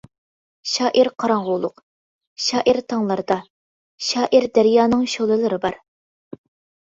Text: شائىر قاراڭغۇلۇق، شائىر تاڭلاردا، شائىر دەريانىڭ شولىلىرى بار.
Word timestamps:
شائىر 0.69 1.07
قاراڭغۇلۇق، 1.23 1.83
شائىر 2.45 2.79
تاڭلاردا، 2.93 3.37
شائىر 4.07 4.47
دەريانىڭ 4.59 5.03
شولىلىرى 5.17 5.61
بار. 5.67 5.77